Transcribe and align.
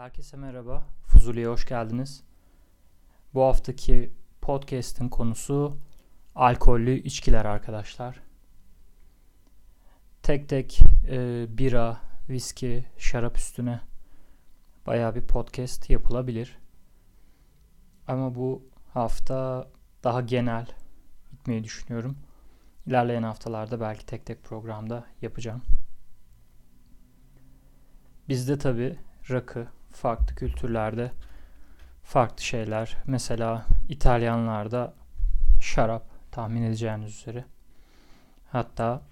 Herkese 0.00 0.36
merhaba. 0.36 0.84
Fuzuli'ye 1.06 1.46
hoş 1.46 1.66
geldiniz. 1.66 2.22
Bu 3.34 3.42
haftaki 3.42 4.12
podcast'in 4.40 5.08
konusu 5.08 5.76
alkollü 6.34 6.90
içkiler 6.90 7.44
arkadaşlar. 7.44 8.22
Tek 10.22 10.48
tek 10.48 10.80
e, 11.08 11.46
bira, 11.58 12.00
viski, 12.28 12.84
şarap 12.98 13.36
üstüne 13.36 13.80
baya 14.86 15.14
bir 15.14 15.26
podcast 15.26 15.90
yapılabilir. 15.90 16.58
Ama 18.08 18.34
bu 18.34 18.62
hafta 18.94 19.68
daha 20.04 20.20
genel 20.20 20.66
gitmeyi 21.30 21.64
düşünüyorum. 21.64 22.16
İlerleyen 22.86 23.22
haftalarda 23.22 23.80
belki 23.80 24.06
tek 24.06 24.26
tek 24.26 24.44
programda 24.44 25.06
yapacağım. 25.22 25.62
Bizde 28.28 28.58
tabi 28.58 28.98
rakı, 29.30 29.68
farklı 29.92 30.34
kültürlerde 30.34 31.12
farklı 32.02 32.42
şeyler. 32.42 32.96
Mesela 33.06 33.66
İtalyanlarda 33.88 34.94
şarap 35.60 36.02
tahmin 36.32 36.62
edeceğiniz 36.62 37.18
üzere. 37.18 37.44
Hatta 38.52 39.02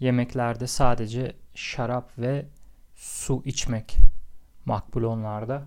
yemeklerde 0.00 0.66
sadece 0.66 1.36
şarap 1.54 2.18
ve 2.18 2.46
su 2.94 3.42
içmek 3.44 3.96
makbul 4.64 5.02
onlarda. 5.02 5.62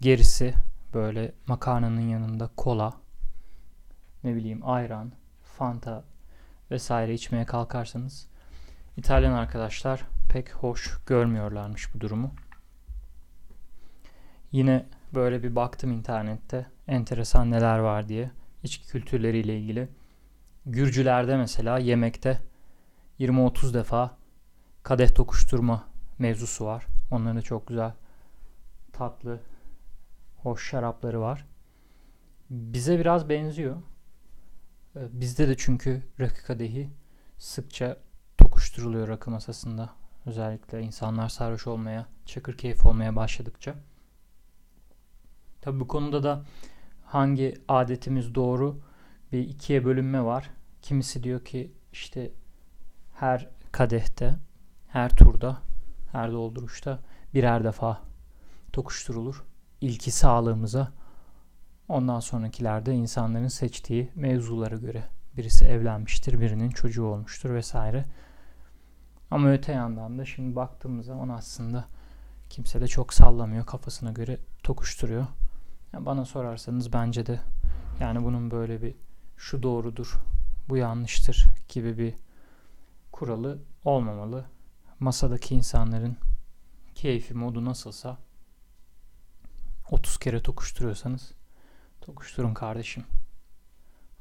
Gerisi 0.00 0.54
böyle 0.94 1.32
makarnanın 1.46 2.08
yanında 2.08 2.50
kola, 2.56 2.92
ne 4.24 4.34
bileyim 4.34 4.60
ayran, 4.62 5.12
fanta 5.42 6.04
vesaire 6.70 7.14
içmeye 7.14 7.44
kalkarsanız 7.46 8.26
İtalyan 8.96 9.32
arkadaşlar 9.32 10.02
pek 10.28 10.54
hoş 10.54 10.98
görmüyorlarmış 11.06 11.94
bu 11.94 12.00
durumu. 12.00 12.30
Yine 14.52 14.86
böyle 15.14 15.42
bir 15.42 15.56
baktım 15.56 15.92
internette 15.92 16.66
enteresan 16.88 17.50
neler 17.50 17.78
var 17.78 18.08
diye 18.08 18.30
içki 18.62 18.86
kültürleriyle 18.86 19.58
ilgili. 19.58 19.88
Gürcülerde 20.66 21.36
mesela 21.36 21.78
yemekte 21.78 22.40
20-30 23.20 23.74
defa 23.74 24.16
kadeh 24.82 25.14
tokuşturma 25.14 25.88
mevzusu 26.18 26.64
var. 26.64 26.86
Onların 27.10 27.36
da 27.36 27.42
çok 27.42 27.66
güzel 27.66 27.92
tatlı 28.92 29.40
hoş 30.36 30.70
şarapları 30.70 31.20
var. 31.20 31.46
Bize 32.50 32.98
biraz 32.98 33.28
benziyor. 33.28 33.76
Ee, 34.96 35.00
bizde 35.12 35.48
de 35.48 35.56
çünkü 35.56 36.02
rakı 36.20 36.46
kadehi 36.46 36.90
sıkça 37.38 37.96
tokuşturuluyor 38.38 39.08
rakı 39.08 39.30
masasında. 39.30 39.90
Özellikle 40.26 40.82
insanlar 40.82 41.28
sarhoş 41.28 41.66
olmaya, 41.66 42.06
çakır 42.26 42.56
keyif 42.56 42.86
olmaya 42.86 43.16
başladıkça. 43.16 43.74
Tabi 45.62 45.80
bu 45.80 45.88
konuda 45.88 46.22
da 46.22 46.44
hangi 47.04 47.54
adetimiz 47.68 48.34
doğru 48.34 48.80
bir 49.32 49.38
ikiye 49.38 49.84
bölünme 49.84 50.24
var. 50.24 50.50
Kimisi 50.82 51.22
diyor 51.22 51.44
ki 51.44 51.72
işte 51.92 52.32
her 53.14 53.48
kadehte, 53.72 54.34
her 54.88 55.16
turda, 55.16 55.58
her 56.12 56.32
dolduruşta 56.32 56.98
birer 57.34 57.64
defa 57.64 58.00
tokuşturulur. 58.72 59.44
İlki 59.80 60.10
sağlığımıza, 60.10 60.92
ondan 61.88 62.20
sonrakilerde 62.20 62.94
insanların 62.94 63.48
seçtiği 63.48 64.10
mevzulara 64.14 64.76
göre. 64.76 65.04
Birisi 65.36 65.64
evlenmiştir, 65.64 66.40
birinin 66.40 66.70
çocuğu 66.70 67.04
olmuştur 67.04 67.54
vesaire. 67.54 68.04
Ama 69.30 69.50
öte 69.50 69.72
yandan 69.72 70.18
da 70.18 70.24
şimdi 70.24 70.56
baktığımız 70.56 71.06
zaman 71.06 71.28
aslında 71.28 71.84
kimse 72.50 72.80
de 72.80 72.88
çok 72.88 73.14
sallamıyor. 73.14 73.66
Kafasına 73.66 74.12
göre 74.12 74.38
tokuşturuyor. 74.62 75.26
Yani 75.92 76.06
bana 76.06 76.24
sorarsanız 76.24 76.92
bence 76.92 77.26
de 77.26 77.40
yani 78.00 78.24
bunun 78.24 78.50
böyle 78.50 78.82
bir 78.82 78.94
şu 79.36 79.62
doğrudur, 79.62 80.16
bu 80.68 80.76
yanlıştır 80.76 81.46
gibi 81.68 81.98
bir 81.98 82.14
kuralı 83.12 83.58
olmamalı. 83.84 84.44
Masadaki 85.00 85.54
insanların 85.54 86.16
keyfi 86.94 87.34
modu 87.34 87.64
nasılsa 87.64 88.18
30 89.90 90.18
kere 90.18 90.42
tokuşturuyorsanız 90.42 91.32
tokuşturun 92.00 92.54
kardeşim. 92.54 93.04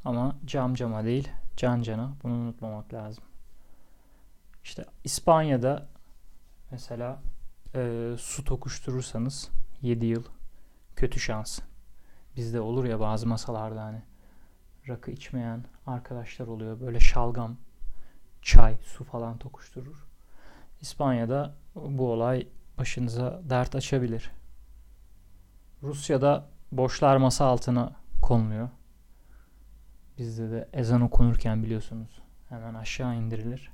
Ama 0.06 0.36
cam 0.46 0.74
cama 0.74 1.04
değil, 1.04 1.30
can 1.58 1.82
cana. 1.82 2.14
Bunu 2.24 2.34
unutmamak 2.34 2.94
lazım. 2.94 3.24
İşte 4.64 4.86
İspanya'da 5.04 5.88
mesela 6.72 7.22
e, 7.76 8.12
su 8.20 8.44
tokuşturursanız 8.44 9.50
7 9.82 10.06
yıl 10.06 10.24
kötü 11.02 11.20
şans. 11.20 11.60
Bizde 12.36 12.62
olur 12.62 12.86
ya 12.86 13.00
bazı 13.00 13.28
masalarda 13.28 13.84
hani 13.84 14.02
rakı 14.88 15.12
içmeyen 15.12 15.64
arkadaşlar 15.88 16.48
oluyor. 16.48 16.80
Böyle 16.80 17.00
şalgam, 17.00 17.58
çay, 18.42 18.78
su 18.82 19.04
falan 19.04 19.38
tokuşturur. 19.38 20.06
İspanya'da 20.82 21.56
bu 21.76 22.12
olay 22.12 22.48
başınıza 22.78 23.42
dert 23.50 23.76
açabilir. 23.76 24.32
Rusya'da 25.84 26.50
boşlar 26.72 27.18
masa 27.18 27.46
altına 27.46 27.96
konuluyor. 28.22 28.70
Bizde 30.18 30.52
de 30.52 30.70
ezan 30.74 31.02
okunurken 31.02 31.64
biliyorsunuz 31.64 32.22
hemen 32.50 32.74
aşağı 32.74 33.16
indirilir. 33.16 33.72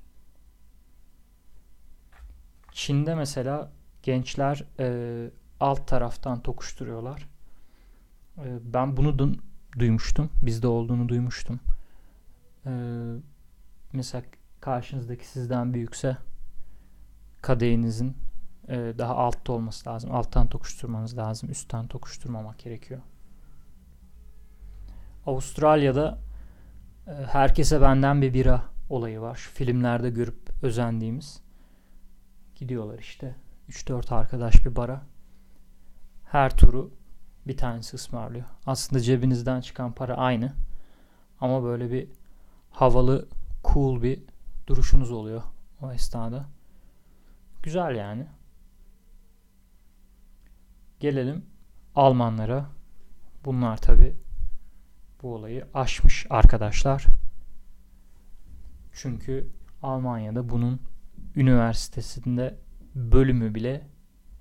Çin'de 2.71 3.15
mesela 3.15 3.71
gençler 4.03 4.63
e, 4.79 5.29
alt 5.59 5.87
taraftan 5.87 6.39
tokuşturuyorlar. 6.39 7.29
E, 8.37 8.73
ben 8.73 8.97
bunu 8.97 9.09
du- 9.09 9.39
duymuştum. 9.79 10.29
Bizde 10.41 10.67
olduğunu 10.67 11.09
duymuştum. 11.09 11.59
E, 12.65 12.71
mesela 13.93 14.23
karşınızdaki 14.61 15.27
sizden 15.27 15.73
büyükse 15.73 16.17
kadehinizin 17.41 18.17
e, 18.67 18.75
daha 18.97 19.15
altta 19.15 19.53
olması 19.53 19.89
lazım. 19.89 20.15
Alttan 20.15 20.47
tokuşturmanız 20.47 21.17
lazım. 21.17 21.49
Üstten 21.51 21.87
tokuşturmamak 21.87 22.59
gerekiyor. 22.59 23.01
Avustralya'da 25.25 26.19
e, 27.07 27.11
herkese 27.11 27.81
benden 27.81 28.21
bir 28.21 28.33
bira 28.33 28.63
olayı 28.89 29.21
var. 29.21 29.35
Şu 29.35 29.51
filmlerde 29.51 30.09
görüp 30.09 30.63
özendiğimiz. 30.63 31.41
Gidiyorlar 32.55 32.99
işte. 32.99 33.35
3-4 33.69 34.15
arkadaş 34.15 34.65
bir 34.65 34.75
bara. 34.75 35.01
Her 36.31 36.57
turu 36.57 36.91
bir 37.47 37.57
tanesi 37.57 37.95
ısmarlıyor. 37.95 38.45
Aslında 38.65 39.01
cebinizden 39.01 39.61
çıkan 39.61 39.91
para 39.91 40.17
aynı. 40.17 40.53
Ama 41.41 41.63
böyle 41.63 41.91
bir 41.91 42.07
havalı, 42.71 43.27
cool 43.63 44.01
bir 44.01 44.23
duruşunuz 44.67 45.11
oluyor 45.11 45.43
o 45.81 45.91
esnada. 45.91 46.45
Güzel 47.63 47.95
yani. 47.95 48.27
Gelelim 50.99 51.45
Almanlara. 51.95 52.65
Bunlar 53.45 53.77
tabi 53.77 54.15
bu 55.21 55.35
olayı 55.35 55.67
aşmış 55.73 56.27
arkadaşlar. 56.29 57.05
Çünkü 58.93 59.47
Almanya'da 59.81 60.49
bunun 60.49 60.79
üniversitesinde 61.35 62.57
bölümü 62.95 63.55
bile 63.55 63.87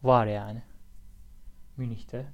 var 0.02 0.26
yani. 0.26 0.62
Münih'te. 1.76 2.26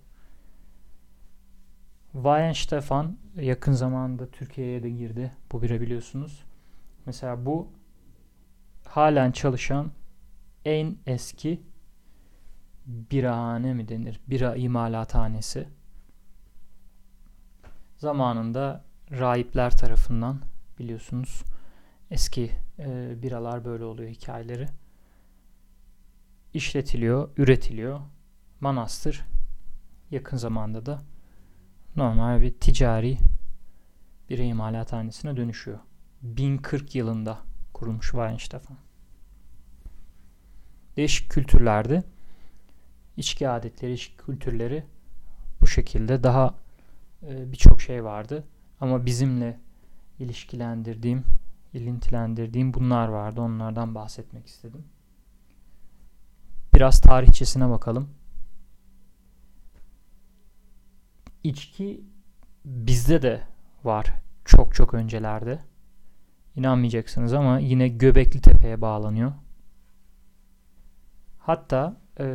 Weihenstephan 2.13 3.17
yakın 3.37 3.73
zamanda 3.73 4.31
Türkiye'ye 4.31 4.83
de 4.83 4.91
girdi. 4.91 5.33
Bu 5.53 5.63
bire 5.63 5.81
biliyorsunuz. 5.81 6.45
Mesela 7.07 7.47
bu 7.47 7.69
halen 8.85 9.33
çalışan 9.33 9.91
en 10.65 10.97
eski 11.07 11.63
birahane 12.87 13.75
mi 13.75 13.89
denir? 13.89 14.21
Bira 14.27 14.57
imalathanesi. 14.57 15.69
Zamanında 17.97 18.85
rahipler 19.11 19.77
tarafından 19.77 20.41
biliyorsunuz 20.79 21.43
eski 22.11 22.51
e, 22.79 23.15
biralar 23.23 23.65
böyle 23.65 23.85
oluyor 23.85 24.11
hikayeleri. 24.11 24.67
İşletiliyor, 26.55 27.29
üretiliyor. 27.37 28.01
Manastır 28.61 29.32
yakın 30.13 30.37
zamanda 30.37 30.87
da 30.87 31.03
normal 31.97 32.41
bir 32.41 32.53
ticari 32.53 33.19
bir 34.31 34.39
imalathanesine 34.39 35.37
dönüşüyor. 35.37 35.79
1040 36.23 36.95
yılında 36.95 37.39
kurulmuş 37.73 38.11
Weihenstephan. 38.11 38.77
Değişik 40.97 41.31
kültürlerde 41.31 42.03
içki 43.17 43.49
adetleri, 43.49 43.93
içki 43.93 44.17
kültürleri 44.17 44.85
bu 45.61 45.67
şekilde 45.67 46.23
daha 46.23 46.55
e, 47.23 47.53
birçok 47.53 47.81
şey 47.81 48.05
vardı. 48.05 48.45
Ama 48.81 49.07
bizimle 49.07 49.59
ilişkilendirdiğim, 50.19 51.25
ilintilendirdiğim 51.73 52.75
bunlar 52.75 53.09
vardı. 53.09 53.41
Onlardan 53.41 53.95
bahsetmek 53.95 54.47
istedim. 54.47 54.85
Biraz 56.75 57.01
tarihçesine 57.01 57.71
bakalım. 57.71 58.09
İçki 61.45 62.05
bizde 62.65 63.23
de 63.23 63.43
var 63.85 64.13
çok 64.45 64.75
çok 64.75 64.95
öncelerde. 64.95 65.59
İnanmayacaksınız 66.57 67.33
ama 67.33 67.59
yine 67.59 67.89
Göbekli 67.89 68.41
Tepe'ye 68.41 68.81
bağlanıyor. 68.81 69.33
Hatta 71.39 71.97
e, 72.21 72.27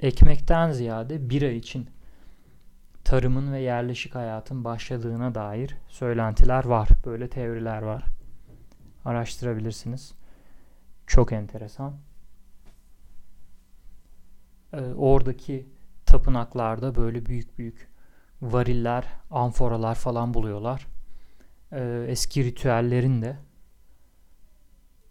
ekmekten 0.00 0.72
ziyade 0.72 1.30
bira 1.30 1.50
için 1.50 1.88
tarımın 3.04 3.52
ve 3.52 3.60
yerleşik 3.60 4.14
hayatın 4.14 4.64
başladığına 4.64 5.34
dair 5.34 5.76
söylentiler 5.88 6.64
var. 6.64 6.88
Böyle 7.06 7.28
teoriler 7.28 7.82
var. 7.82 8.04
Araştırabilirsiniz. 9.04 10.14
Çok 11.06 11.32
enteresan. 11.32 11.96
Ee, 14.72 14.80
oradaki 14.80 15.66
tapınaklarda 16.12 16.94
böyle 16.94 17.26
büyük 17.26 17.58
büyük 17.58 17.88
variller, 18.42 19.04
amforalar 19.30 19.94
falan 19.94 20.34
buluyorlar. 20.34 20.86
Ee, 21.72 22.04
eski 22.08 22.44
ritüellerin 22.44 23.22
de 23.22 23.36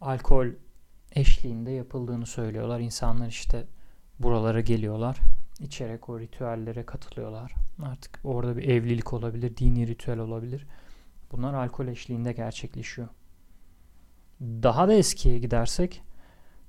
alkol 0.01 0.47
eşliğinde 1.15 1.71
yapıldığını 1.71 2.25
söylüyorlar. 2.25 2.79
İnsanlar 2.79 3.27
işte 3.27 3.67
buralara 4.19 4.61
geliyorlar. 4.61 5.17
içerek 5.59 6.09
o 6.09 6.19
ritüellere 6.19 6.85
katılıyorlar. 6.85 7.53
Artık 7.83 8.19
orada 8.23 8.57
bir 8.57 8.69
evlilik 8.69 9.13
olabilir, 9.13 9.57
dini 9.57 9.87
ritüel 9.87 10.19
olabilir. 10.19 10.67
Bunlar 11.31 11.53
alkol 11.53 11.87
eşliğinde 11.87 12.33
gerçekleşiyor. 12.33 13.07
Daha 14.41 14.87
da 14.87 14.93
eskiye 14.93 15.39
gidersek 15.39 16.01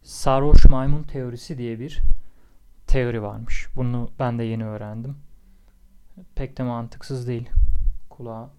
sarhoş 0.02 0.64
maymun 0.64 1.02
teorisi 1.02 1.58
diye 1.58 1.80
bir 1.80 2.02
teori 2.92 3.22
varmış. 3.22 3.68
Bunu 3.76 4.10
ben 4.18 4.38
de 4.38 4.44
yeni 4.44 4.64
öğrendim. 4.64 5.16
Pek 6.34 6.58
de 6.58 6.62
mantıksız 6.62 7.28
değil. 7.28 7.50
Kulağa 8.10 8.50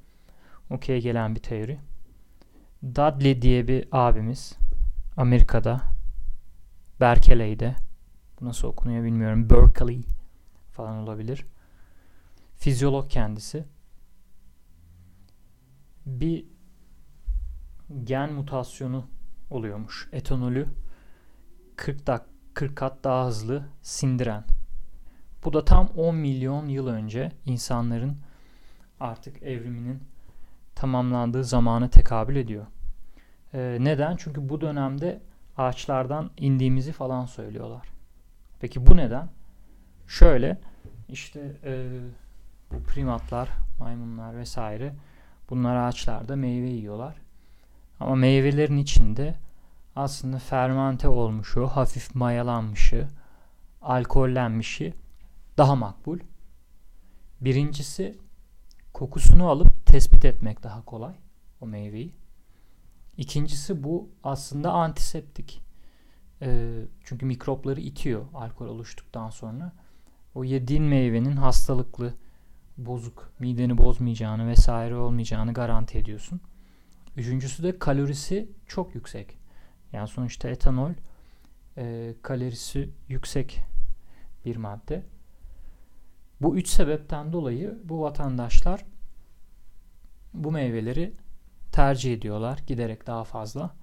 okey 0.69 1.01
gelen 1.01 1.35
bir 1.35 1.39
teori. 1.39 1.79
Dudley 2.83 3.41
diye 3.41 3.67
bir 3.67 3.87
abimiz 3.91 4.57
Amerika'da 5.17 5.81
Berkeley'de 6.99 7.75
nasıl 8.41 8.67
okunuyor 8.67 9.03
bilmiyorum. 9.03 9.49
Berkeley 9.49 10.01
falan 10.71 10.97
olabilir. 10.97 11.45
Fizyolog 12.55 13.09
kendisi. 13.09 13.65
Bir 16.05 16.45
gen 18.03 18.33
mutasyonu 18.33 19.07
oluyormuş. 19.49 20.09
Etanolü 20.11 20.67
40 21.75 22.07
dak 22.07 22.32
40 22.53 22.75
kat 22.75 23.03
daha 23.03 23.27
hızlı 23.27 23.63
sindiren. 23.81 24.43
Bu 25.45 25.53
da 25.53 25.65
tam 25.65 25.87
10 25.87 26.15
milyon 26.15 26.67
yıl 26.67 26.87
önce 26.87 27.31
insanların 27.45 28.17
artık 28.99 29.43
evriminin 29.43 30.03
tamamlandığı 30.75 31.43
zamanı 31.43 31.89
tekabül 31.89 32.35
ediyor. 32.35 32.65
Ee, 33.53 33.77
neden? 33.79 34.15
Çünkü 34.15 34.49
bu 34.49 34.61
dönemde 34.61 35.21
ağaçlardan 35.57 36.31
indiğimizi 36.37 36.91
falan 36.91 37.25
söylüyorlar. 37.25 37.87
Peki 38.59 38.87
bu 38.87 38.97
neden? 38.97 39.29
Şöyle 40.07 40.57
işte 41.09 41.55
e, 41.63 41.99
bu 42.71 42.83
primatlar, 42.83 43.49
maymunlar 43.79 44.37
vesaire 44.37 44.93
bunlar 45.49 45.75
ağaçlarda 45.75 46.35
meyve 46.35 46.67
yiyorlar. 46.67 47.15
Ama 47.99 48.15
meyvelerin 48.15 48.77
içinde 48.77 49.35
aslında 49.95 50.39
fermente 50.39 51.07
olmuşu, 51.07 51.67
hafif 51.67 52.15
mayalanmışı, 52.15 53.07
alkollenmişi 53.81 54.93
daha 55.57 55.75
makbul. 55.75 56.19
Birincisi 57.41 58.17
kokusunu 58.93 59.49
alıp 59.49 59.85
tespit 59.85 60.25
etmek 60.25 60.63
daha 60.63 60.85
kolay 60.85 61.13
o 61.61 61.67
meyveyi. 61.67 62.13
İkincisi 63.17 63.83
bu 63.83 64.09
aslında 64.23 64.71
antiseptik. 64.71 65.61
E, 66.41 66.79
çünkü 67.03 67.25
mikropları 67.25 67.81
itiyor 67.81 68.25
alkol 68.33 68.67
oluştuktan 68.67 69.29
sonra. 69.29 69.71
O 70.35 70.43
yediğin 70.43 70.83
meyvenin 70.83 71.35
hastalıklı, 71.35 72.13
bozuk, 72.77 73.31
mideni 73.39 73.77
bozmayacağını 73.77 74.47
vesaire 74.47 74.95
olmayacağını 74.95 75.53
garanti 75.53 75.97
ediyorsun. 75.97 76.41
Üçüncüsü 77.17 77.63
de 77.63 77.79
kalorisi 77.79 78.49
çok 78.67 78.95
yüksek. 78.95 79.42
Yani 79.93 80.07
sonuçta 80.07 80.49
etanol 80.49 80.91
e, 81.77 82.13
kalorisi 82.21 82.89
yüksek 83.07 83.61
bir 84.45 84.55
madde. 84.55 85.03
Bu 86.41 86.57
üç 86.57 86.67
sebepten 86.67 87.33
dolayı 87.33 87.79
bu 87.83 88.01
vatandaşlar 88.01 88.85
bu 90.33 90.51
meyveleri 90.51 91.13
tercih 91.71 92.13
ediyorlar 92.13 92.59
giderek 92.67 93.07
daha 93.07 93.23
fazla. 93.23 93.75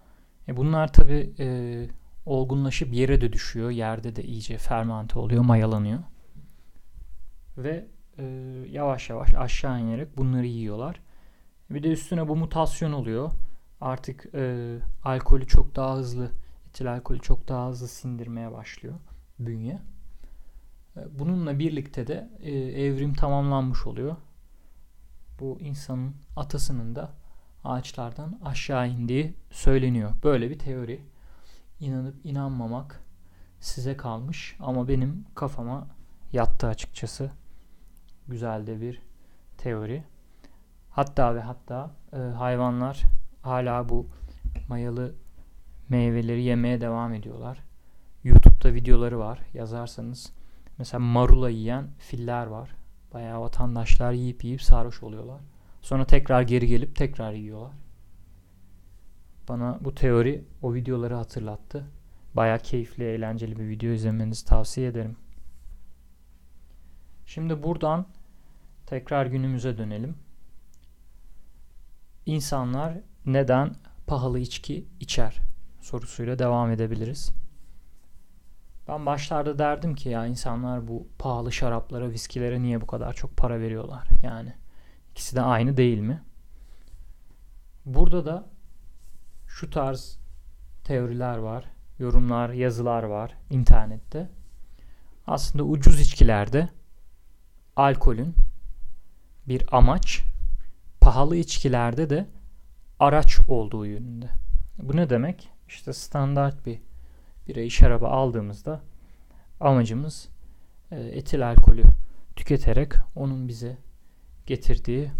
E 0.49 0.57
bunlar 0.57 0.93
tabi 0.93 1.33
e, 1.39 1.87
olgunlaşıp 2.27 2.95
yere 2.95 3.21
de 3.21 3.33
düşüyor. 3.33 3.71
Yerde 3.71 4.17
de 4.17 4.23
iyice 4.23 4.59
fermente 4.59 5.19
oluyor, 5.19 5.45
mayalanıyor. 5.45 6.01
Ve 7.59 7.87
e, 8.19 8.25
yavaş 8.71 9.11
yavaş 9.11 9.35
aşağı 9.35 9.81
inerek 9.81 10.19
bunları 10.19 10.47
yiyorlar. 10.47 11.01
Bir 11.71 11.83
de 11.83 11.89
üstüne 11.89 12.29
bu 12.29 12.37
mutasyon 12.37 12.93
oluyor. 12.93 13.31
Artık 13.81 14.35
e, 14.35 14.77
alkolü 15.05 15.47
çok 15.47 15.77
daha 15.77 15.97
hızlı, 15.97 16.31
etil 16.69 16.93
alkolü 16.93 17.21
çok 17.21 17.49
daha 17.49 17.69
hızlı 17.69 17.88
sindirmeye 17.88 18.53
başlıyor 18.53 18.94
bünye. 19.38 19.81
E, 20.97 21.19
bununla 21.19 21.59
birlikte 21.59 22.06
de 22.06 22.31
e, 22.41 22.53
evrim 22.56 23.15
tamamlanmış 23.15 23.87
oluyor. 23.87 24.17
Bu 25.41 25.59
insanın 25.61 26.15
atasının 26.37 26.94
da 26.94 27.11
ağaçlardan 27.65 28.41
aşağı 28.44 28.88
indiği 28.88 29.35
söyleniyor. 29.50 30.11
Böyle 30.25 30.50
bir 30.50 30.59
teori. 30.59 31.00
İnanıp 31.81 32.15
inanmamak 32.25 33.00
size 33.61 33.97
kalmış 33.97 34.56
ama 34.61 34.88
benim 34.88 35.25
kafama 35.35 35.87
yattı 36.32 36.67
açıkçası. 36.67 37.31
Güzel 38.29 38.67
de 38.67 38.81
bir 38.81 39.03
teori. 39.59 40.05
Hatta 40.91 41.35
ve 41.35 41.41
hatta 41.41 41.91
e, 42.12 42.17
hayvanlar 42.17 43.03
hala 43.43 43.89
bu 43.89 44.07
mayalı 44.69 45.15
meyveleri 45.89 46.43
yemeye 46.43 46.81
devam 46.81 47.15
ediyorlar. 47.15 47.59
YouTube'da 48.25 48.75
videoları 48.75 49.19
var. 49.19 49.39
Yazarsanız 49.55 50.33
mesela 50.79 51.01
marula 51.01 51.51
yiyen 51.51 51.87
filler 51.99 52.47
var. 52.47 52.70
Bayağı 53.15 53.41
vatandaşlar 53.41 54.13
yiyip 54.13 54.44
yiyip 54.44 54.63
sarhoş 54.63 55.03
oluyorlar. 55.03 55.41
Sonra 55.82 56.05
tekrar 56.05 56.43
geri 56.43 56.67
gelip 56.67 56.97
tekrar 56.97 57.32
yiyorlar. 57.32 57.73
Bana 59.49 59.79
bu 59.81 59.94
teori 59.94 60.44
o 60.63 60.75
videoları 60.75 61.15
hatırlattı. 61.15 61.85
Baya 62.35 62.59
keyifli, 62.59 63.05
eğlenceli 63.05 63.59
bir 63.59 63.69
video 63.69 63.91
izlemenizi 63.91 64.44
tavsiye 64.44 64.89
ederim. 64.89 65.17
Şimdi 67.27 67.63
buradan 67.63 68.06
tekrar 68.87 69.27
günümüze 69.27 69.79
dönelim. 69.79 70.15
İnsanlar 72.27 72.94
neden 73.27 73.74
pahalı 74.06 74.39
içki 74.39 74.86
içer 75.00 75.41
sorusuyla 75.81 76.39
devam 76.39 76.70
edebiliriz. 76.70 77.32
Ben 78.89 79.06
başlarda 79.06 79.58
derdim 79.58 79.94
ki 79.94 80.08
ya 80.08 80.27
insanlar 80.27 80.89
bu 80.89 81.08
pahalı 81.19 81.53
şaraplara, 81.53 82.10
viskilere 82.10 82.62
niye 82.62 82.81
bu 82.81 82.86
kadar 82.86 83.12
çok 83.12 83.36
para 83.36 83.60
veriyorlar? 83.60 84.08
Yani 84.22 84.55
ikisi 85.10 85.36
de 85.36 85.43
aynı 85.43 85.77
değil 85.77 85.98
mi? 85.98 86.22
Burada 87.86 88.27
da 88.27 88.46
şu 89.46 89.70
tarz 89.70 90.19
teoriler 90.84 91.36
var, 91.36 91.65
yorumlar, 91.98 92.50
yazılar 92.50 93.03
var 93.03 93.36
internette. 93.50 94.29
Aslında 95.27 95.65
ucuz 95.65 96.00
içkilerde 96.00 96.69
alkolün 97.77 98.34
bir 99.48 99.77
amaç, 99.77 100.22
pahalı 101.00 101.36
içkilerde 101.36 102.10
de 102.10 102.27
araç 103.01 103.41
olduğu 103.49 103.87
yönünde. 103.87 104.29
Bu 104.83 104.97
ne 104.97 105.11
demek? 105.11 105.49
İşte 105.69 105.93
standart 105.93 106.67
bir 106.67 106.79
birayı 107.49 107.71
şarabı 107.71 108.07
aldığımızda 108.07 108.81
amacımız 109.61 110.29
e, 110.91 111.01
etil 111.01 111.49
alkolü 111.49 111.83
tüketerek 112.37 112.93
onun 113.17 113.49
bize 113.49 113.79
getirdiği 114.47 115.11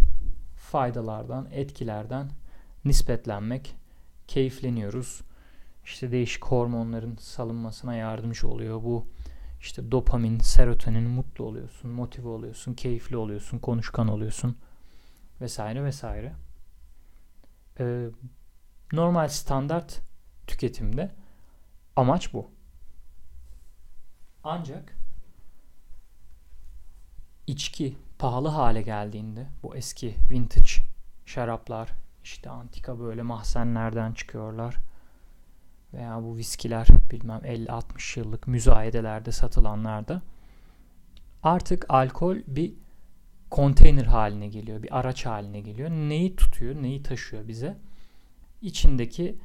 faydalardan, 0.57 1.49
etkilerden 1.53 2.31
nispetlenmek, 2.85 3.77
keyifleniyoruz. 4.29 5.21
İşte 5.85 6.13
değişik 6.13 6.45
hormonların 6.45 7.17
salınmasına 7.17 7.95
yardımcı 7.95 8.49
oluyor. 8.49 8.83
Bu 8.83 9.07
işte 9.61 9.91
dopamin, 9.93 10.39
serotonin, 10.39 11.11
mutlu 11.11 11.45
oluyorsun, 11.45 11.91
motive 11.91 12.29
oluyorsun, 12.29 12.75
keyifli 12.75 13.17
oluyorsun, 13.17 13.59
konuşkan 13.59 14.09
oluyorsun 14.09 14.57
vesaire 15.41 15.85
vesaire. 15.85 16.33
Ee, 17.81 18.07
normal 18.93 19.29
standart 19.29 20.01
tüketimde 20.47 21.11
amaç 21.97 22.35
bu. 22.35 22.51
Ancak 24.45 24.97
içki 27.47 27.97
pahalı 28.19 28.49
hale 28.49 28.83
geldiğinde 28.83 29.47
bu 29.63 29.77
eski 29.77 30.17
vintage 30.31 30.71
şaraplar 31.27 31.91
işte 32.25 32.51
antika 32.51 33.01
böyle 33.01 33.23
mahzenlerden 33.23 34.13
çıkıyorlar 34.13 34.77
veya 35.95 36.23
bu 36.23 36.37
viskiler 36.37 36.87
bilmem 37.11 37.41
50-60 37.41 38.19
yıllık 38.19 38.47
müzayedelerde 38.47 39.33
satılanlarda 39.33 40.23
artık 41.43 41.87
alkol 41.89 42.37
bir 42.47 42.75
konteyner 43.51 44.05
haline 44.05 44.49
geliyor, 44.49 44.83
bir 44.83 44.99
araç 44.99 45.27
haline 45.27 45.61
geliyor. 45.61 45.91
Neyi 45.91 46.37
tutuyor, 46.37 46.83
neyi 46.83 47.03
taşıyor 47.03 47.49
bize? 47.49 47.79
İçindeki 48.63 49.39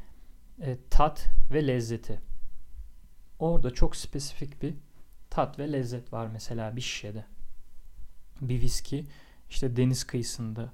e, 0.62 0.78
tat 0.90 1.28
ve 1.54 1.68
lezzeti. 1.68 2.22
Orada 3.40 3.74
çok 3.74 3.96
spesifik 3.96 4.62
bir 4.62 4.74
tat 5.30 5.60
ve 5.60 5.72
lezzet 5.72 6.14
var 6.14 6.28
mesela 6.28 6.76
bir 6.76 6.82
şişede. 6.82 7.26
Bir 8.42 8.62
viski 8.62 9.06
işte 9.50 9.76
deniz 9.76 10.04
kıyısında 10.04 10.74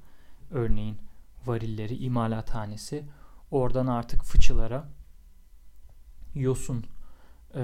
örneğin 0.51 0.97
varilleri 1.45 1.97
imalathanesi 1.97 3.03
oradan 3.51 3.87
artık 3.87 4.23
fıçılara 4.23 4.89
yosun 6.35 6.85
e, 7.55 7.63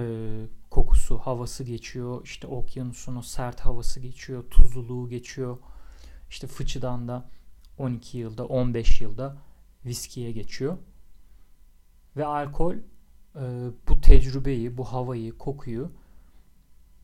kokusu, 0.70 1.17
havası 1.17 1.63
geçiyor. 1.63 2.22
İşte 2.24 2.48
okyanusun 2.48 3.15
o 3.15 3.22
sert 3.22 3.60
havası 3.60 4.00
geçiyor. 4.00 4.44
Tuzluluğu 4.50 5.10
geçiyor. 5.10 5.58
İşte 6.29 6.48
fıçıdan 6.48 7.08
da 7.08 7.29
12 7.77 8.17
yılda, 8.17 8.46
15 8.46 9.01
yılda 9.01 9.38
viskiye 9.86 10.32
geçiyor. 10.32 10.77
Ve 12.17 12.25
alkol 12.25 12.75
e, 12.75 12.82
bu 13.88 14.01
tecrübeyi, 14.01 14.77
bu 14.77 14.86
havayı, 14.86 15.38
kokuyu 15.38 15.91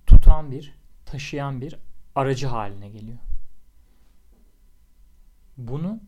tutan 0.06 0.52
bir, 0.52 0.76
taşıyan 1.06 1.62
bir 1.62 1.80
aracı 2.16 2.48
haline 2.48 2.90
geliyor. 2.90 3.18
Bunu 5.58 6.00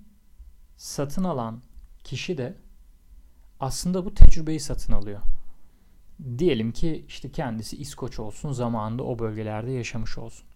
satın 0.78 1.24
alan 1.24 1.62
kişi 2.04 2.38
de 2.38 2.58
aslında 3.60 4.06
bu 4.06 4.14
tecrübeyi 4.14 4.60
satın 4.60 4.94
alıyor. 4.94 5.22
Diyelim 6.38 6.72
ki 6.72 7.06
işte 7.08 7.32
kendisi 7.32 7.78
İskoç 7.78 8.20
olsun, 8.20 8.52
zamanında 8.52 9.04
o 9.04 9.20
bölgelerde 9.20 9.72
yaşamış 9.72 10.18
olsun. 10.18 10.48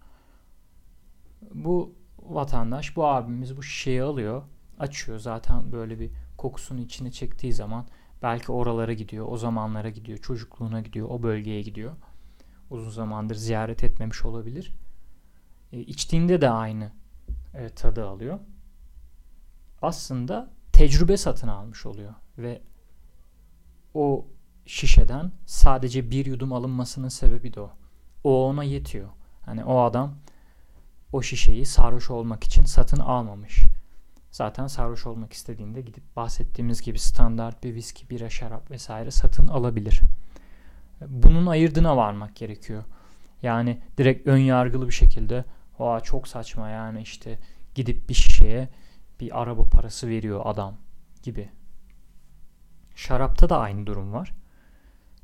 Bu 1.54 1.96
vatandaş, 2.20 2.96
bu 2.96 3.08
abimiz 3.08 3.58
bu 3.58 3.64
şişeyi 3.64 4.04
alıyor, 4.04 4.44
açıyor. 4.80 5.20
Zaten 5.20 5.72
böyle 5.72 6.00
bir 6.00 6.12
kokusunu 6.38 6.82
içine 6.82 7.12
çektiği 7.12 7.54
zaman 7.54 7.88
belki 8.22 8.52
oralara 8.52 8.94
gidiyor, 8.94 9.28
o 9.30 9.38
zamanlara 9.38 9.90
gidiyor, 9.90 10.18
çocukluğuna 10.18 10.82
gidiyor, 10.82 11.08
o 11.10 11.24
bölgeye 11.24 11.62
gidiyor. 11.62 11.96
Uzun 12.70 12.90
zamandır 12.90 13.36
ziyaret 13.36 13.84
etmemiş 13.84 14.26
olabilir. 14.26 14.76
E, 15.72 15.80
içtiğinde 15.80 16.42
de 16.42 16.50
aynı 16.50 16.92
e, 17.54 17.70
tadı 17.70 18.08
alıyor. 18.08 18.40
Aslında 19.82 20.50
tecrübe 20.74 21.18
satın 21.18 21.48
almış 21.48 21.86
oluyor 21.86 22.14
ve 22.38 22.62
o 23.94 24.28
şişeden 24.70 25.32
sadece 25.46 26.12
bir 26.12 26.26
yudum 26.26 26.54
alınmasının 26.54 27.10
sebebi 27.10 27.54
de 27.54 27.62
o. 27.62 27.72
O 28.24 28.46
ona 28.46 28.64
yetiyor. 28.64 29.10
Hani 29.46 29.64
o 29.64 29.80
adam 29.80 30.16
o 31.14 31.22
şişeyi 31.22 31.66
sarhoş 31.66 32.10
olmak 32.10 32.44
için 32.44 32.64
satın 32.64 33.00
almamış. 33.00 33.64
Zaten 34.32 34.68
sarhoş 34.68 35.06
olmak 35.06 35.34
istediğinde 35.34 35.82
gidip 35.82 36.16
bahsettiğimiz 36.16 36.82
gibi 36.82 37.00
standart 37.00 37.64
bir 37.64 37.76
viski, 37.76 38.10
bira, 38.10 38.30
şarap 38.30 38.72
vesaire 38.72 39.12
satın 39.12 39.48
alabilir. 39.48 40.02
Bunun 41.08 41.46
ayırdına 41.46 41.98
varmak 41.98 42.36
gerekiyor. 42.36 42.84
Yani 43.42 43.82
direkt 43.98 44.28
ön 44.28 44.38
yargılı 44.38 44.88
bir 44.88 44.94
şekilde 44.94 45.46
Oha 45.80 46.00
çok 46.00 46.28
saçma 46.28 46.70
yani 46.70 47.02
işte 47.02 47.40
gidip 47.76 48.10
bir 48.10 48.14
şişeye 48.14 48.70
bir 49.20 49.42
araba 49.42 49.64
parası 49.64 50.08
veriyor 50.08 50.42
adam 50.44 50.76
gibi. 51.24 51.50
Şarapta 52.96 53.50
da 53.50 53.60
aynı 53.60 53.88
durum 53.88 54.14
var 54.14 54.39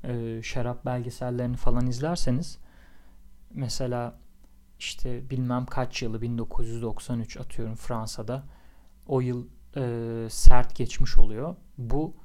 e, 0.07 0.41
şarap 0.43 0.85
belgesellerini 0.85 1.57
falan 1.57 1.87
izlerseniz 1.87 2.57
mesela 3.51 4.19
işte 4.79 5.29
bilmem 5.29 5.65
kaç 5.65 6.01
yılı 6.01 6.21
1993 6.21 7.37
atıyorum 7.37 7.75
Fransa'da 7.75 8.43
o 9.07 9.21
yıl 9.21 9.47
e, 9.77 10.27
sert 10.29 10.75
geçmiş 10.75 11.17
oluyor. 11.17 11.55
Bu 11.77 12.15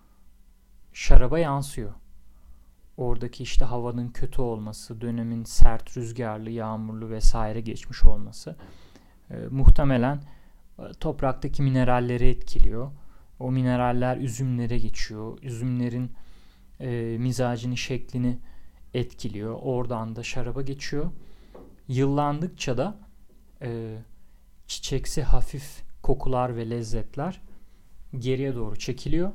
şaraba 0.93 1.39
yansıyor. 1.39 1.93
Oradaki 2.97 3.43
işte 3.43 3.65
havanın 3.65 4.09
kötü 4.09 4.41
olması, 4.43 5.01
dönemin 5.01 5.45
sert 5.45 5.97
rüzgarlı, 5.97 6.51
yağmurlu 6.51 7.11
vesaire 7.11 7.61
geçmiş 7.61 8.05
olması 8.05 8.57
e, 9.31 9.37
muhtemelen 9.51 10.23
e, 10.79 10.83
topraktaki 11.01 11.63
mineralleri 11.63 12.29
etkiliyor. 12.29 12.91
O 13.39 13.53
mineraller 13.53 14.17
üzümlere 14.17 14.79
geçiyor. 14.79 15.39
Üzümlerin 15.43 16.13
e, 16.81 17.17
mizacını, 17.19 17.77
şeklini 17.77 18.39
etkiliyor. 18.95 19.59
Oradan 19.63 20.17
da 20.17 20.23
şaraba 20.23 20.63
geçiyor. 20.63 21.11
Yıllandıkça 21.89 22.77
da 22.77 22.99
e, 23.63 23.99
çiçeksi 24.67 25.23
hafif 25.23 25.83
kokular 26.03 26.57
ve 26.57 26.71
lezzetler 26.71 27.41
geriye 28.19 28.55
doğru 28.55 28.77
çekiliyor. 28.77 29.33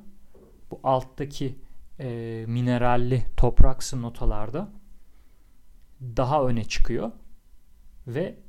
Bu 0.72 0.80
alttaki 0.84 1.56
e, 2.00 2.46
mineralli 2.48 3.26
topraksı 3.38 4.02
notalarda 4.02 4.70
daha 6.02 6.44
öne 6.44 6.64
çıkıyor 6.64 7.12
ve 8.08 8.40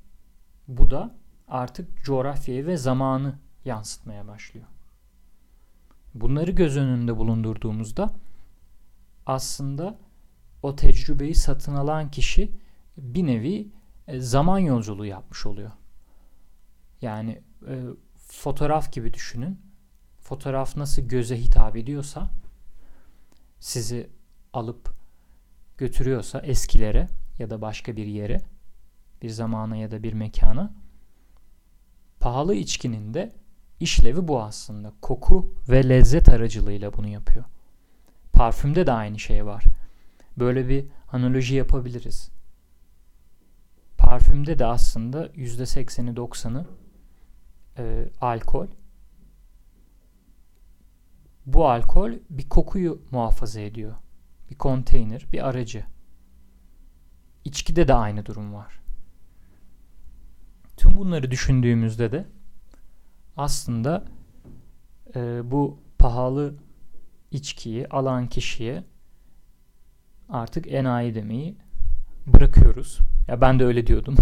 bu 0.69 0.91
da 0.91 1.15
artık 1.49 2.05
coğrafyayı 2.05 2.67
ve 2.67 2.77
zamanı 2.77 3.39
yansıtmaya 3.65 4.27
başlıyor. 4.27 4.67
Bunları 6.15 6.51
göz 6.51 6.77
önünde 6.77 7.17
bulundurduğumuzda 7.17 8.11
aslında 9.27 9.99
o 10.63 10.77
tecrübeyi 10.77 11.35
satın 11.35 11.75
alan 11.75 12.11
kişi 12.11 12.53
bir 12.97 13.27
nevi 13.27 13.69
e, 14.07 14.21
zaman 14.21 14.59
yolculuğu 14.59 15.07
yapmış 15.07 15.47
oluyor. 15.47 15.71
Yani 17.03 17.43
e, 17.69 17.83
fotoğraf 18.17 18.93
gibi 18.93 19.15
düşünün. 19.15 19.61
Fotoğraf 20.21 20.77
nasıl 20.77 21.03
göze 21.03 21.41
hitap 21.41 21.77
ediyorsa 21.77 22.31
sizi 23.59 24.11
alıp 24.53 24.95
götürüyorsa 25.79 26.41
eskilere 26.41 27.09
ya 27.39 27.51
da 27.51 27.61
başka 27.61 27.97
bir 27.97 28.07
yere, 28.07 28.41
bir 29.23 29.31
zamana 29.31 29.77
ya 29.77 29.91
da 29.91 30.03
bir 30.03 30.13
mekana 30.13 30.75
pahalı 32.21 32.55
içkinin 32.55 33.15
de 33.15 33.33
işlevi 33.81 34.29
bu 34.29 34.43
aslında. 34.43 34.93
Koku 35.03 35.55
ve 35.69 35.89
lezzet 35.89 36.29
aracılığıyla 36.29 36.93
bunu 36.93 37.09
yapıyor. 37.09 37.45
Parfümde 38.37 38.87
de 38.87 38.93
aynı 38.93 39.19
şey 39.19 39.47
var. 39.47 39.65
Böyle 40.39 40.69
bir 40.69 40.87
analoji 41.13 41.55
yapabiliriz. 41.55 42.31
Parfümde 43.99 44.59
de 44.59 44.67
aslında 44.67 45.27
%80'i 45.27 46.15
90'ı 46.15 46.67
e, 47.79 48.09
alkol. 48.21 48.67
Bu 51.47 51.69
alkol 51.69 52.13
bir 52.31 52.49
kokuyu 52.49 53.03
muhafaza 53.11 53.61
ediyor. 53.61 53.95
Bir 54.51 54.55
konteyner, 54.55 55.27
bir 55.33 55.49
aracı. 55.49 55.85
İçkide 57.45 57.89
de 57.89 57.95
aynı 57.95 58.27
durum 58.27 58.55
var. 58.55 58.81
Tüm 60.77 60.97
bunları 60.97 61.31
düşündüğümüzde 61.31 62.13
de 62.13 62.27
aslında 63.37 64.05
e, 65.15 65.51
bu 65.51 65.79
pahalı 65.99 66.55
içkiyi 67.37 67.89
alan 67.89 68.27
kişiye 68.27 68.85
artık 70.29 70.73
enayi 70.73 71.15
demeyi 71.15 71.57
bırakıyoruz. 72.27 72.99
Ya 73.29 73.41
ben 73.41 73.59
de 73.59 73.65
öyle 73.65 73.87
diyordum. 73.87 74.17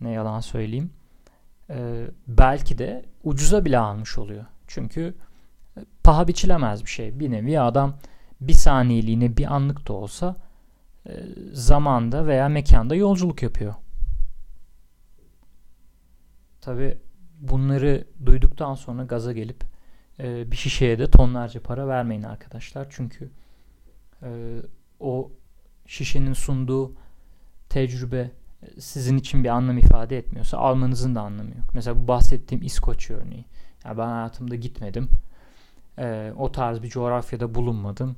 ne 0.00 0.10
yalan 0.10 0.40
söyleyeyim. 0.40 0.90
Ee, 1.70 2.06
belki 2.26 2.78
de 2.78 3.04
ucuza 3.24 3.64
bile 3.64 3.78
almış 3.78 4.18
oluyor. 4.18 4.44
Çünkü 4.66 5.14
e, 5.76 5.80
paha 6.04 6.28
biçilemez 6.28 6.84
bir 6.84 6.90
şey. 6.90 7.20
Bir 7.20 7.30
nevi 7.30 7.60
adam 7.60 7.98
bir 8.40 8.52
saniyeliğine 8.52 9.36
bir 9.36 9.54
anlık 9.54 9.88
da 9.88 9.92
olsa 9.92 10.36
e, 11.06 11.12
zamanda 11.52 12.26
veya 12.26 12.48
mekanda 12.48 12.94
yolculuk 12.94 13.42
yapıyor. 13.42 13.74
Tabi 16.60 16.98
bunları 17.40 18.04
duyduktan 18.26 18.74
sonra 18.74 19.04
gaza 19.04 19.32
gelip 19.32 19.73
e, 20.20 20.50
bir 20.50 20.56
şişeye 20.56 20.98
de 20.98 21.10
tonlarca 21.10 21.62
para 21.62 21.88
vermeyin 21.88 22.22
arkadaşlar. 22.22 22.86
Çünkü 22.90 23.30
e, 24.22 24.28
o 25.00 25.30
şişenin 25.86 26.32
sunduğu 26.32 26.92
tecrübe 27.68 28.30
e, 28.62 28.80
sizin 28.80 29.16
için 29.16 29.44
bir 29.44 29.48
anlam 29.48 29.78
ifade 29.78 30.18
etmiyorsa 30.18 30.58
almanızın 30.58 31.14
da 31.14 31.20
anlamı 31.20 31.50
yok. 31.50 31.70
Mesela 31.74 32.02
bu 32.02 32.08
bahsettiğim 32.08 32.64
İskoç 32.64 33.10
örneği. 33.10 33.44
Yani 33.84 33.98
ben 33.98 34.06
hayatımda 34.06 34.54
gitmedim. 34.54 35.08
E, 35.98 36.32
o 36.36 36.52
tarz 36.52 36.82
bir 36.82 36.88
coğrafyada 36.88 37.54
bulunmadım. 37.54 38.16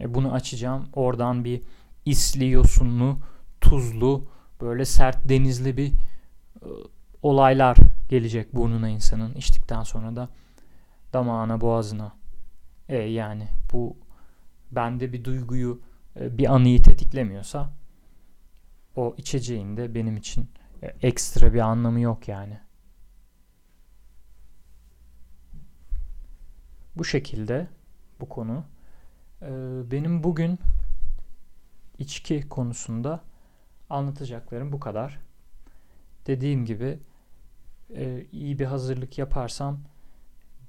E, 0.00 0.14
bunu 0.14 0.32
açacağım. 0.32 0.88
Oradan 0.92 1.44
bir 1.44 1.62
isli, 2.04 2.50
yosunlu, 2.50 3.18
tuzlu, 3.60 4.24
böyle 4.60 4.84
sert 4.84 5.28
denizli 5.28 5.76
bir 5.76 5.88
e, 5.88 6.68
olaylar 7.22 7.76
gelecek 8.08 8.54
burnuna 8.54 8.88
insanın 8.88 9.34
içtikten 9.34 9.82
sonra 9.82 10.16
da 10.16 10.28
damağına 11.12 11.60
boğazına. 11.60 12.12
E 12.88 12.96
yani 12.96 13.48
bu 13.72 13.96
bende 14.72 15.12
bir 15.12 15.24
duyguyu 15.24 15.82
e, 16.20 16.38
bir 16.38 16.54
anıyı 16.54 16.82
tetiklemiyorsa 16.82 17.70
o 18.96 19.14
içeceğin 19.16 19.76
de 19.76 19.94
benim 19.94 20.16
için 20.16 20.50
e, 20.82 20.86
ekstra 20.86 21.54
bir 21.54 21.60
anlamı 21.60 22.00
yok 22.00 22.28
yani. 22.28 22.60
Bu 26.96 27.04
şekilde 27.04 27.68
bu 28.20 28.28
konu. 28.28 28.64
E, 29.42 29.48
benim 29.90 30.24
bugün 30.24 30.58
içki 31.98 32.48
konusunda 32.48 33.20
anlatacaklarım 33.90 34.72
bu 34.72 34.80
kadar. 34.80 35.18
Dediğim 36.26 36.64
gibi 36.64 36.98
iyi 38.32 38.58
bir 38.58 38.64
hazırlık 38.64 39.18
yaparsam 39.18 39.80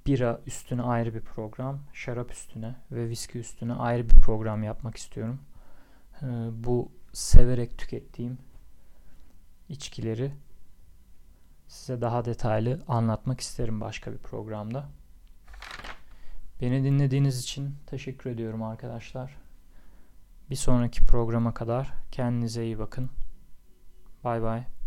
bira 0.06 0.42
üstüne 0.46 0.82
ayrı 0.82 1.14
bir 1.14 1.22
program, 1.22 1.80
şarap 1.94 2.32
üstüne 2.32 2.76
ve 2.92 3.10
viski 3.10 3.40
üstüne 3.40 3.74
ayrı 3.74 4.10
bir 4.10 4.16
program 4.16 4.64
yapmak 4.64 4.98
istiyorum. 4.98 5.40
Bu 6.52 6.92
severek 7.14 7.78
tükettiğim 7.78 8.38
içkileri 9.70 10.32
size 11.68 12.02
daha 12.02 12.26
detaylı 12.26 12.84
anlatmak 12.88 13.40
isterim 13.40 13.82
başka 13.82 14.12
bir 14.12 14.18
programda. 14.18 14.90
Beni 16.62 16.84
dinlediğiniz 16.84 17.40
için 17.40 17.76
teşekkür 17.88 18.30
ediyorum 18.30 18.64
arkadaşlar. 18.64 19.38
Bir 20.50 20.56
sonraki 20.56 21.02
programa 21.02 21.54
kadar 21.54 21.94
kendinize 22.12 22.66
iyi 22.66 22.80
bakın. 22.80 23.10
Bay 24.24 24.42
bay. 24.42 24.79